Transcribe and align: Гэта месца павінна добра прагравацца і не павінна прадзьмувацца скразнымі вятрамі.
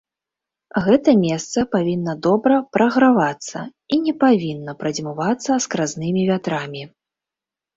Гэта 0.85 1.09
месца 1.25 1.65
павінна 1.75 2.15
добра 2.27 2.55
прагравацца 2.77 3.59
і 3.69 3.95
не 4.07 4.13
павінна 4.25 4.71
прадзьмувацца 4.81 5.59
скразнымі 5.67 6.21
вятрамі. 6.33 6.83